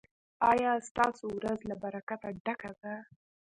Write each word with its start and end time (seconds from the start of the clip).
ایا 0.51 0.71
ستاسو 0.87 1.25
ورځ 1.37 1.59
له 1.69 1.75
برکته 1.83 2.29
ډکه 2.45 2.71
ده؟ 2.81 2.93